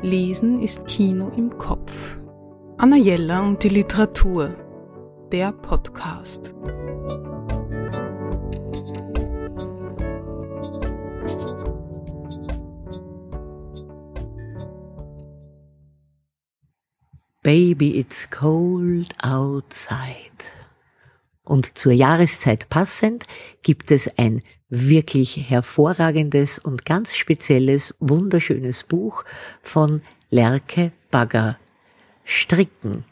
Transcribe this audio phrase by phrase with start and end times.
[0.00, 2.20] Lesen ist Kino im Kopf.
[2.76, 4.54] Anna Jella und die Literatur.
[5.32, 6.54] Der Podcast.
[17.42, 20.30] Baby, it's cold outside.
[21.48, 23.24] Und zur Jahreszeit passend
[23.62, 29.24] gibt es ein wirklich hervorragendes und ganz spezielles, wunderschönes Buch
[29.62, 31.58] von Lerke Bagger.
[32.22, 33.04] Stricken.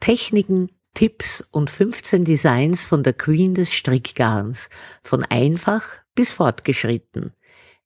[0.00, 4.70] Techniken, Tipps und 15 Designs von der Queen des Strickgarns,
[5.00, 5.84] von einfach
[6.16, 7.32] bis fortgeschritten.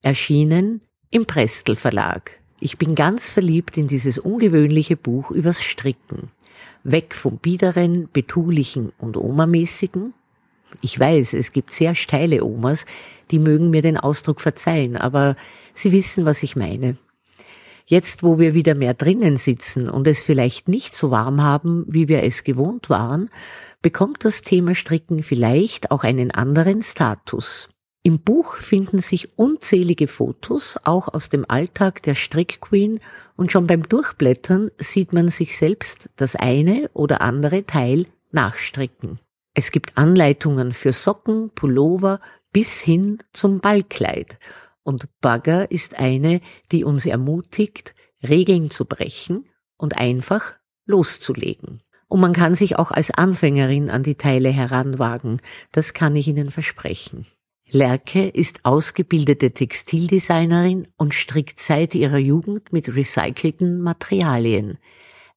[0.00, 2.40] Erschienen im Prestel Verlag.
[2.60, 6.30] Ich bin ganz verliebt in dieses ungewöhnliche Buch übers Stricken.
[6.84, 10.14] Weg vom biederen, betulichen und omamäßigen,
[10.80, 12.86] ich weiß, es gibt sehr steile Omas,
[13.30, 15.36] die mögen mir den Ausdruck verzeihen, aber
[15.74, 16.96] sie wissen, was ich meine.
[17.86, 22.08] Jetzt, wo wir wieder mehr drinnen sitzen und es vielleicht nicht so warm haben, wie
[22.08, 23.28] wir es gewohnt waren,
[23.82, 27.68] bekommt das Thema Stricken vielleicht auch einen anderen Status.
[28.04, 32.98] Im Buch finden sich unzählige Fotos, auch aus dem Alltag der Strickqueen,
[33.36, 39.20] und schon beim Durchblättern sieht man sich selbst das eine oder andere Teil nachstricken.
[39.54, 42.20] Es gibt Anleitungen für Socken, Pullover
[42.52, 44.38] bis hin zum Ballkleid.
[44.82, 46.40] Und Bagger ist eine,
[46.72, 47.94] die uns ermutigt,
[48.26, 49.44] Regeln zu brechen
[49.76, 50.54] und einfach
[50.86, 51.82] loszulegen.
[52.08, 55.40] Und man kann sich auch als Anfängerin an die Teile heranwagen.
[55.70, 57.26] Das kann ich Ihnen versprechen.
[57.74, 64.76] Lerke ist ausgebildete Textildesignerin und strickt seit ihrer Jugend mit recycelten Materialien,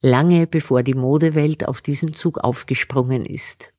[0.02, 3.74] lange bevor die Modewelt auf diesen Zug aufgesprungen ist.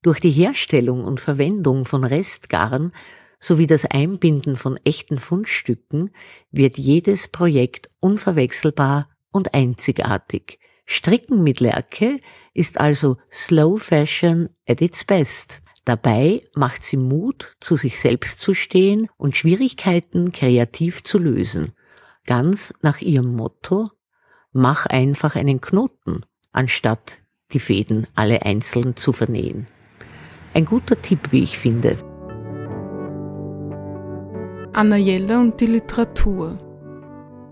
[0.00, 2.92] Durch die Herstellung und Verwendung von Restgarn
[3.38, 6.12] sowie das Einbinden von echten Fundstücken
[6.50, 10.58] wird jedes Projekt unverwechselbar und einzigartig.
[10.86, 12.20] Stricken mit Lerke
[12.54, 15.60] ist also Slow Fashion at its best.
[15.84, 21.72] Dabei macht sie Mut, zu sich selbst zu stehen und Schwierigkeiten kreativ zu lösen.
[22.24, 23.88] Ganz nach ihrem Motto,
[24.52, 27.18] mach einfach einen Knoten, anstatt
[27.52, 29.66] die Fäden alle einzeln zu vernähen.
[30.54, 31.96] Ein guter Tipp, wie ich finde.
[34.72, 36.71] Anna Jella und die Literatur.